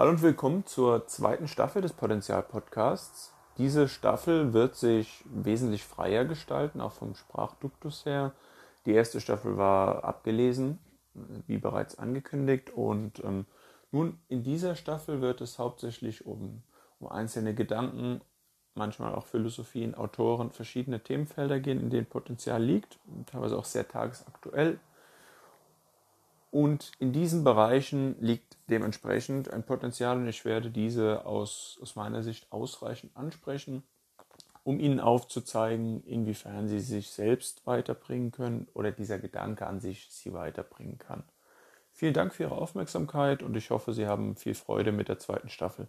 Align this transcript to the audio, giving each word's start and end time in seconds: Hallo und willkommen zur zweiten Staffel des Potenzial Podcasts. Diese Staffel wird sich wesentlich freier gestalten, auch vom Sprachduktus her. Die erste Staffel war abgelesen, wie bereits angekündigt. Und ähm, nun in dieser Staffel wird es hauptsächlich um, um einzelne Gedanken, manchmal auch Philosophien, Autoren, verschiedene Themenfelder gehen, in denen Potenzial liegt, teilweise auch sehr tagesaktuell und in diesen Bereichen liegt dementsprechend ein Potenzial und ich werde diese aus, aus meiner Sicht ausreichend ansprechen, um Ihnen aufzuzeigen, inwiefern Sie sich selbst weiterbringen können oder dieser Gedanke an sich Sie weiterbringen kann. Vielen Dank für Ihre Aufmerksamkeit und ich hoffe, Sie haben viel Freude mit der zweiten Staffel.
Hallo 0.00 0.10
und 0.10 0.22
willkommen 0.22 0.64
zur 0.64 1.08
zweiten 1.08 1.48
Staffel 1.48 1.82
des 1.82 1.92
Potenzial 1.92 2.44
Podcasts. 2.44 3.34
Diese 3.56 3.88
Staffel 3.88 4.52
wird 4.52 4.76
sich 4.76 5.24
wesentlich 5.24 5.82
freier 5.82 6.24
gestalten, 6.24 6.80
auch 6.80 6.92
vom 6.92 7.16
Sprachduktus 7.16 8.06
her. 8.06 8.30
Die 8.86 8.92
erste 8.92 9.20
Staffel 9.20 9.56
war 9.56 10.04
abgelesen, 10.04 10.78
wie 11.48 11.58
bereits 11.58 11.98
angekündigt. 11.98 12.70
Und 12.70 13.24
ähm, 13.24 13.46
nun 13.90 14.20
in 14.28 14.44
dieser 14.44 14.76
Staffel 14.76 15.20
wird 15.20 15.40
es 15.40 15.58
hauptsächlich 15.58 16.24
um, 16.26 16.62
um 17.00 17.08
einzelne 17.08 17.52
Gedanken, 17.52 18.20
manchmal 18.76 19.16
auch 19.16 19.26
Philosophien, 19.26 19.96
Autoren, 19.96 20.52
verschiedene 20.52 21.02
Themenfelder 21.02 21.58
gehen, 21.58 21.80
in 21.80 21.90
denen 21.90 22.06
Potenzial 22.06 22.62
liegt, 22.62 23.00
teilweise 23.26 23.58
auch 23.58 23.64
sehr 23.64 23.88
tagesaktuell 23.88 24.78
und 26.50 26.92
in 26.98 27.12
diesen 27.12 27.44
Bereichen 27.44 28.16
liegt 28.20 28.56
dementsprechend 28.70 29.50
ein 29.50 29.64
Potenzial 29.64 30.16
und 30.16 30.28
ich 30.28 30.44
werde 30.44 30.70
diese 30.70 31.26
aus, 31.26 31.78
aus 31.82 31.96
meiner 31.96 32.22
Sicht 32.22 32.50
ausreichend 32.50 33.16
ansprechen, 33.16 33.82
um 34.64 34.80
Ihnen 34.80 35.00
aufzuzeigen, 35.00 36.02
inwiefern 36.04 36.68
Sie 36.68 36.80
sich 36.80 37.10
selbst 37.10 37.66
weiterbringen 37.66 38.30
können 38.30 38.68
oder 38.74 38.92
dieser 38.92 39.18
Gedanke 39.18 39.66
an 39.66 39.80
sich 39.80 40.08
Sie 40.10 40.32
weiterbringen 40.32 40.98
kann. 40.98 41.24
Vielen 41.92 42.14
Dank 42.14 42.34
für 42.34 42.44
Ihre 42.44 42.58
Aufmerksamkeit 42.58 43.42
und 43.42 43.56
ich 43.56 43.70
hoffe, 43.70 43.92
Sie 43.92 44.06
haben 44.06 44.36
viel 44.36 44.54
Freude 44.54 44.92
mit 44.92 45.08
der 45.08 45.18
zweiten 45.18 45.48
Staffel. 45.48 45.88